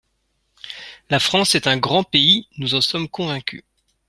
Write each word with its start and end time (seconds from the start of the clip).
La 1.11 1.19
France 1.19 1.53
est 1.53 1.67
un 1.67 1.77
grand 1.77 2.03
pays, 2.03 2.47
nous 2.57 2.73
en 2.73 2.81
sommes 2.81 3.07
convaincus. 3.07 3.61